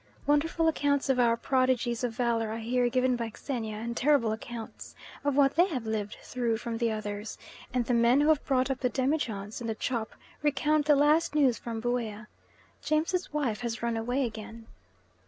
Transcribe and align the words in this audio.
Wonderful 0.25 0.67
accounts 0.67 1.09
of 1.09 1.19
our 1.19 1.37
prodigies 1.37 2.03
of 2.03 2.13
valour 2.15 2.49
I 2.51 2.57
hear 2.57 2.89
given 2.89 3.15
by 3.15 3.31
Xenia, 3.37 3.75
and 3.77 3.95
terrible 3.95 4.31
accounts 4.31 4.95
of 5.23 5.35
what 5.37 5.53
they 5.55 5.67
have 5.67 5.85
lived 5.85 6.17
through 6.23 6.57
from 6.57 6.79
the 6.79 6.91
others, 6.91 7.37
and 7.71 7.85
the 7.85 7.93
men 7.93 8.19
who 8.19 8.29
have 8.29 8.43
brought 8.43 8.71
up 8.71 8.79
the 8.79 8.89
demijohns 8.89 9.61
and 9.61 9.69
the 9.69 9.75
chop 9.75 10.15
recount 10.41 10.87
the 10.87 10.95
last 10.95 11.35
news 11.35 11.59
from 11.59 11.79
Buea. 11.83 12.25
James's 12.81 13.31
wife 13.31 13.59
has 13.59 13.83
run 13.83 13.95
away 13.95 14.25
again. 14.25 14.65